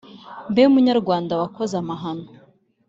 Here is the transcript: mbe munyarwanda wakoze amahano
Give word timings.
mbe 0.51 0.63
munyarwanda 0.73 1.33
wakoze 1.41 1.73
amahano 1.81 2.27